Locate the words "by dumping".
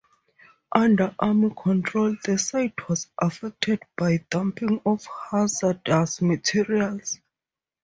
3.95-4.81